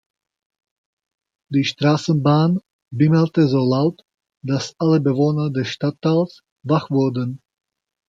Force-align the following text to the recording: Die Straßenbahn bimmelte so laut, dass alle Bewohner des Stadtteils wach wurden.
Die 1.53 1.63
Straßenbahn 1.63 2.59
bimmelte 2.91 3.47
so 3.47 3.59
laut, 3.59 4.01
dass 4.43 4.73
alle 4.79 4.99
Bewohner 4.99 5.51
des 5.51 5.67
Stadtteils 5.67 6.41
wach 6.63 6.89
wurden. 6.89 7.39